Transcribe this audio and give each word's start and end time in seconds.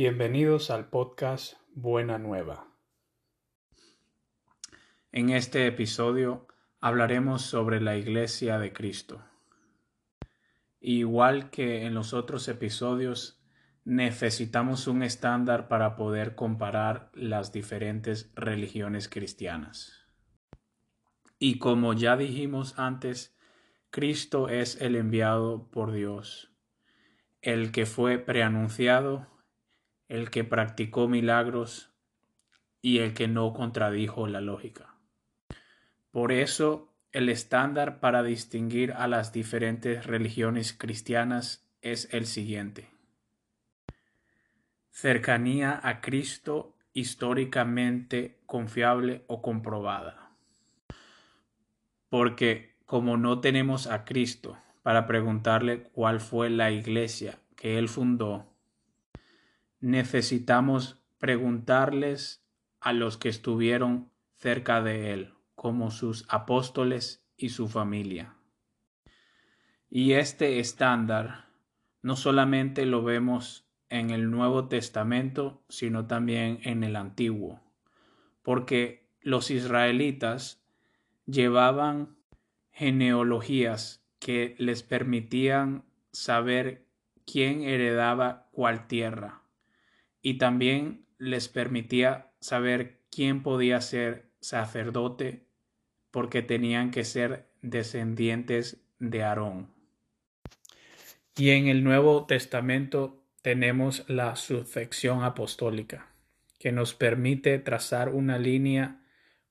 Bienvenidos 0.00 0.70
al 0.70 0.90
podcast 0.90 1.54
Buena 1.74 2.18
Nueva. 2.18 2.68
En 5.10 5.30
este 5.30 5.66
episodio 5.66 6.46
hablaremos 6.78 7.42
sobre 7.42 7.80
la 7.80 7.96
Iglesia 7.96 8.60
de 8.60 8.72
Cristo. 8.72 9.24
Igual 10.80 11.50
que 11.50 11.84
en 11.84 11.94
los 11.94 12.14
otros 12.14 12.46
episodios, 12.46 13.42
necesitamos 13.84 14.86
un 14.86 15.02
estándar 15.02 15.66
para 15.66 15.96
poder 15.96 16.36
comparar 16.36 17.10
las 17.12 17.50
diferentes 17.50 18.30
religiones 18.36 19.08
cristianas. 19.08 20.06
Y 21.40 21.58
como 21.58 21.92
ya 21.92 22.16
dijimos 22.16 22.78
antes, 22.78 23.36
Cristo 23.90 24.48
es 24.48 24.80
el 24.80 24.94
enviado 24.94 25.68
por 25.72 25.90
Dios, 25.90 26.52
el 27.42 27.72
que 27.72 27.84
fue 27.84 28.20
preanunciado 28.20 29.37
el 30.08 30.30
que 30.30 30.44
practicó 30.44 31.08
milagros 31.08 31.90
y 32.80 32.98
el 32.98 33.14
que 33.14 33.28
no 33.28 33.52
contradijo 33.52 34.26
la 34.26 34.40
lógica. 34.40 34.94
Por 36.10 36.32
eso, 36.32 36.92
el 37.12 37.28
estándar 37.28 38.00
para 38.00 38.22
distinguir 38.22 38.92
a 38.92 39.08
las 39.08 39.32
diferentes 39.32 40.06
religiones 40.06 40.72
cristianas 40.72 41.66
es 41.82 42.12
el 42.12 42.26
siguiente. 42.26 42.88
Cercanía 44.90 45.80
a 45.82 46.00
Cristo 46.00 46.74
históricamente 46.92 48.40
confiable 48.46 49.24
o 49.26 49.42
comprobada. 49.42 50.30
Porque 52.08 52.76
como 52.86 53.16
no 53.16 53.40
tenemos 53.40 53.86
a 53.86 54.04
Cristo 54.04 54.58
para 54.82 55.06
preguntarle 55.06 55.82
cuál 55.92 56.20
fue 56.20 56.50
la 56.50 56.70
iglesia 56.70 57.38
que 57.54 57.78
él 57.78 57.88
fundó 57.88 58.46
necesitamos 59.80 61.00
preguntarles 61.18 62.44
a 62.80 62.92
los 62.92 63.16
que 63.16 63.28
estuvieron 63.28 64.10
cerca 64.34 64.82
de 64.82 65.12
él, 65.12 65.34
como 65.54 65.90
sus 65.90 66.24
apóstoles 66.28 67.24
y 67.36 67.50
su 67.50 67.68
familia. 67.68 68.34
Y 69.90 70.12
este 70.12 70.60
estándar 70.60 71.46
no 72.02 72.16
solamente 72.16 72.86
lo 72.86 73.02
vemos 73.02 73.66
en 73.88 74.10
el 74.10 74.30
Nuevo 74.30 74.68
Testamento, 74.68 75.64
sino 75.68 76.06
también 76.06 76.60
en 76.62 76.84
el 76.84 76.94
Antiguo, 76.94 77.60
porque 78.42 79.08
los 79.20 79.50
israelitas 79.50 80.62
llevaban 81.26 82.16
genealogías 82.70 84.04
que 84.18 84.54
les 84.58 84.82
permitían 84.82 85.84
saber 86.12 86.86
quién 87.24 87.62
heredaba 87.62 88.48
cuál 88.52 88.86
tierra 88.86 89.42
y 90.22 90.38
también 90.38 91.06
les 91.18 91.48
permitía 91.48 92.30
saber 92.40 93.00
quién 93.10 93.42
podía 93.42 93.80
ser 93.80 94.30
sacerdote 94.40 95.46
porque 96.10 96.42
tenían 96.42 96.90
que 96.90 97.04
ser 97.04 97.48
descendientes 97.62 98.82
de 98.98 99.22
Aarón. 99.22 99.68
Y 101.36 101.50
en 101.50 101.68
el 101.68 101.84
Nuevo 101.84 102.26
Testamento 102.26 103.24
tenemos 103.42 104.04
la 104.08 104.34
sucesión 104.36 105.22
apostólica, 105.22 106.10
que 106.58 106.72
nos 106.72 106.94
permite 106.94 107.58
trazar 107.58 108.08
una 108.08 108.38
línea, 108.38 109.02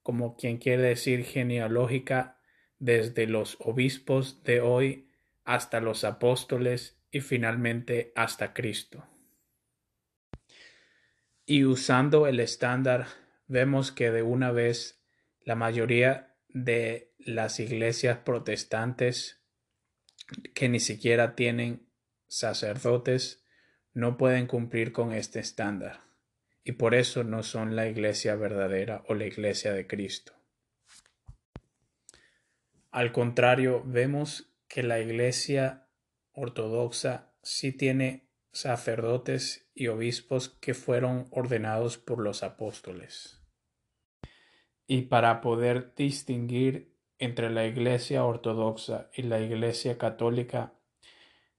como 0.04 0.36
quien 0.36 0.58
quiere 0.58 0.84
decir 0.84 1.24
genealógica, 1.24 2.40
desde 2.80 3.26
los 3.28 3.58
obispos 3.60 4.44
de 4.44 4.62
hoy 4.62 5.08
hasta 5.44 5.80
los 5.80 6.04
apóstoles 6.04 7.00
y 7.12 7.22
finalmente 7.22 8.12
hasta 8.16 8.54
Cristo. 8.54 9.06
Y 11.50 11.64
usando 11.64 12.28
el 12.28 12.42
estándar, 12.42 13.08
vemos 13.48 13.94
que 13.94 14.12
de 14.12 14.22
una 14.22 14.52
vez 14.52 15.02
la 15.40 15.56
mayoría 15.56 16.36
de 16.50 17.14
las 17.20 17.62
iglesias 17.62 18.18
protestantes 18.18 19.42
que 20.54 20.68
ni 20.68 20.82
siquiera 20.82 21.36
tienen 21.36 21.88
sacerdotes 22.28 23.46
no 23.94 24.18
pueden 24.18 24.46
cumplir 24.46 24.92
con 24.92 25.14
este 25.14 25.40
estándar 25.40 26.02
y 26.66 26.74
por 26.74 26.94
eso 26.94 27.24
no 27.24 27.44
son 27.44 27.78
la 27.78 27.88
iglesia 27.88 28.36
verdadera 28.36 29.06
o 29.08 29.14
la 29.14 29.26
iglesia 29.26 29.72
de 29.72 29.88
Cristo. 29.88 30.34
Al 32.92 33.14
contrario, 33.14 33.84
vemos 33.86 34.54
que 34.68 34.84
la 34.84 35.00
iglesia 35.00 35.88
ortodoxa 36.34 37.32
sí 37.42 37.72
tiene 37.72 38.27
sacerdotes 38.58 39.70
y 39.76 39.88
obispos 39.88 40.50
que 40.50 40.74
fueron 40.74 41.28
ordenados 41.32 41.98
por 41.98 42.20
los 42.20 42.44
apóstoles. 42.44 43.40
Y 44.88 45.04
para 45.04 45.42
poder 45.42 45.94
distinguir 45.96 46.96
entre 47.20 47.50
la 47.50 47.66
Iglesia 47.66 48.24
ortodoxa 48.26 49.10
y 49.14 49.24
la 49.24 49.40
Iglesia 49.40 49.98
católica, 49.98 50.74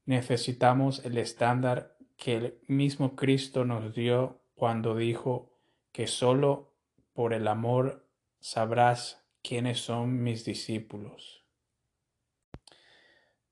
necesitamos 0.07 1.05
el 1.05 1.19
estándar 1.19 1.97
que 2.17 2.37
el 2.37 2.59
mismo 2.67 3.15
Cristo 3.15 3.65
nos 3.65 3.95
dio 3.95 4.41
cuando 4.55 4.97
dijo 4.97 5.53
que 5.93 6.07
sólo 6.07 6.75
por 7.13 7.33
el 7.33 7.47
amor 7.47 8.09
sabrás 8.41 9.25
quiénes 9.43 9.81
son 9.81 10.23
mis 10.23 10.45
discípulos. 10.45 11.45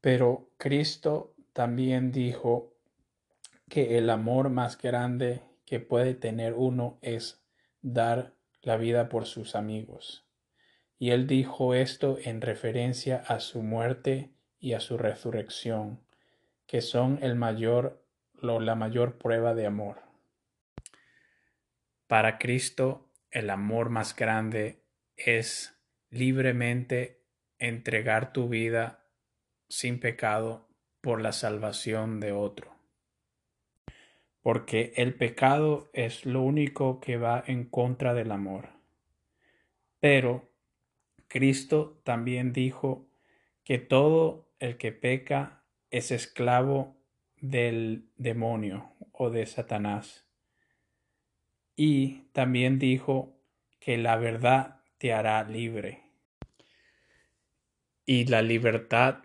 Pero 0.00 0.50
Cristo 0.56 1.34
también 1.52 2.12
dijo 2.12 2.75
que 3.68 3.98
el 3.98 4.10
amor 4.10 4.48
más 4.48 4.78
grande 4.78 5.42
que 5.64 5.80
puede 5.80 6.14
tener 6.14 6.54
uno 6.54 6.98
es 7.02 7.44
dar 7.82 8.34
la 8.62 8.76
vida 8.76 9.08
por 9.08 9.26
sus 9.26 9.56
amigos. 9.56 10.24
Y 10.98 11.10
él 11.10 11.26
dijo 11.26 11.74
esto 11.74 12.18
en 12.22 12.40
referencia 12.40 13.22
a 13.26 13.40
su 13.40 13.62
muerte 13.62 14.30
y 14.58 14.72
a 14.72 14.80
su 14.80 14.96
resurrección, 14.96 16.00
que 16.66 16.80
son 16.80 17.18
el 17.22 17.34
mayor, 17.34 18.02
la 18.40 18.74
mayor 18.74 19.18
prueba 19.18 19.54
de 19.54 19.66
amor. 19.66 20.02
Para 22.06 22.38
Cristo, 22.38 23.10
el 23.30 23.50
amor 23.50 23.90
más 23.90 24.14
grande 24.14 24.80
es 25.16 25.76
libremente 26.08 27.20
entregar 27.58 28.32
tu 28.32 28.48
vida 28.48 29.04
sin 29.68 29.98
pecado 29.98 30.68
por 31.00 31.20
la 31.20 31.32
salvación 31.32 32.20
de 32.20 32.32
otro 32.32 32.75
porque 34.46 34.92
el 34.94 35.12
pecado 35.12 35.90
es 35.92 36.24
lo 36.24 36.40
único 36.40 37.00
que 37.00 37.16
va 37.16 37.42
en 37.48 37.64
contra 37.64 38.14
del 38.14 38.30
amor. 38.30 38.68
Pero 39.98 40.52
Cristo 41.26 42.00
también 42.04 42.52
dijo 42.52 43.08
que 43.64 43.78
todo 43.78 44.48
el 44.60 44.76
que 44.76 44.92
peca 44.92 45.64
es 45.90 46.12
esclavo 46.12 46.96
del 47.40 48.08
demonio 48.18 48.92
o 49.10 49.30
de 49.30 49.46
Satanás. 49.46 50.28
Y 51.74 52.28
también 52.30 52.78
dijo 52.78 53.36
que 53.80 53.98
la 53.98 54.14
verdad 54.14 54.84
te 54.98 55.12
hará 55.12 55.42
libre. 55.42 56.04
Y 58.04 58.26
la 58.26 58.42
libertad 58.42 59.24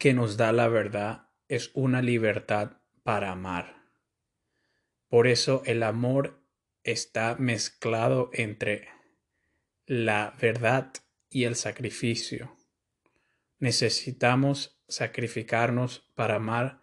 que 0.00 0.14
nos 0.14 0.36
da 0.36 0.50
la 0.50 0.66
verdad 0.66 1.28
es 1.46 1.70
una 1.74 2.02
libertad 2.02 2.78
para 3.04 3.30
amar. 3.30 3.83
Por 5.14 5.28
eso 5.28 5.62
el 5.64 5.84
amor 5.84 6.42
está 6.82 7.36
mezclado 7.36 8.30
entre 8.32 8.88
la 9.86 10.34
verdad 10.40 10.92
y 11.30 11.44
el 11.44 11.54
sacrificio. 11.54 12.56
Necesitamos 13.60 14.82
sacrificarnos 14.88 16.10
para 16.16 16.34
amar, 16.34 16.80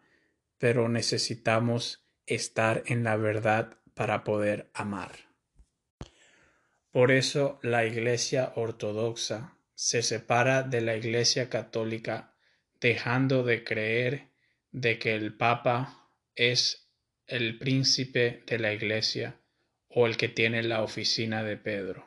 pero 0.57 0.87
necesitamos 0.87 2.07
estar 2.25 2.83
en 2.85 3.03
la 3.03 3.17
verdad 3.17 3.81
para 3.95 4.23
poder 4.23 4.71
amar. 4.73 5.11
Por 6.89 7.11
eso 7.11 7.59
la 7.61 7.83
Iglesia 7.83 8.53
Ortodoxa 8.55 9.57
se 9.75 10.01
separa 10.03 10.63
de 10.63 10.79
la 10.79 10.95
Iglesia 10.95 11.49
Católica 11.49 12.33
dejando 12.79 13.43
de 13.43 13.65
creer 13.65 14.29
de 14.71 14.99
que 14.99 15.15
el 15.15 15.35
Papa 15.35 16.07
es 16.33 16.81
el 17.31 17.57
príncipe 17.57 18.43
de 18.45 18.59
la 18.59 18.73
iglesia 18.73 19.35
o 19.87 20.05
el 20.05 20.17
que 20.17 20.27
tiene 20.27 20.63
la 20.63 20.83
oficina 20.83 21.43
de 21.43 21.57
Pedro. 21.57 22.05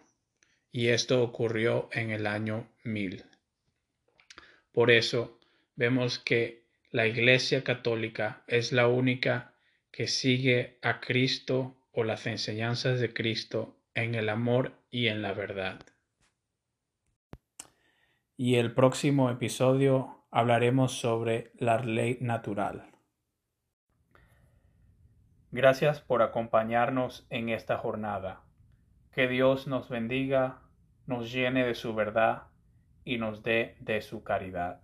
Y 0.70 0.88
esto 0.88 1.22
ocurrió 1.22 1.88
en 1.92 2.10
el 2.10 2.26
año 2.26 2.68
mil. 2.82 3.24
Por 4.72 4.90
eso 4.90 5.38
vemos 5.76 6.18
que 6.18 6.64
la 6.90 7.06
Iglesia 7.06 7.64
Católica 7.64 8.42
es 8.46 8.72
la 8.72 8.88
única 8.88 9.54
que 9.90 10.08
sigue 10.08 10.78
a 10.82 11.00
Cristo 11.00 11.76
o 11.92 12.04
las 12.04 12.26
enseñanzas 12.26 13.00
de 13.00 13.12
Cristo 13.12 13.76
en 13.94 14.14
el 14.14 14.28
amor 14.28 14.72
y 14.90 15.06
en 15.06 15.22
la 15.22 15.32
verdad. 15.32 15.80
Y 18.36 18.56
el 18.56 18.72
próximo 18.72 19.30
episodio 19.30 20.24
hablaremos 20.30 20.98
sobre 20.98 21.52
la 21.58 21.78
ley 21.78 22.18
natural. 22.20 22.93
Gracias 25.56 26.00
por 26.00 26.20
acompañarnos 26.22 27.28
en 27.30 27.48
esta 27.48 27.78
jornada. 27.78 28.40
Que 29.12 29.28
Dios 29.28 29.68
nos 29.68 29.88
bendiga, 29.88 30.58
nos 31.06 31.32
llene 31.32 31.64
de 31.64 31.76
su 31.76 31.94
verdad 31.94 32.48
y 33.04 33.18
nos 33.18 33.44
dé 33.44 33.76
de 33.78 34.02
su 34.02 34.24
caridad. 34.24 34.80